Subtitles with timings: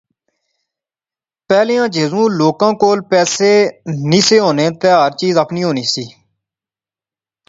[1.49, 3.53] پہلیاں جذوں لوکاں کول پیسے
[4.09, 6.05] نی سی ہونے تے ہر چیز آپنی ہونی سی